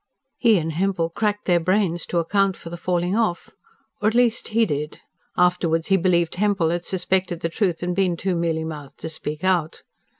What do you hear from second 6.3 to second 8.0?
Hempel had suspected the truth and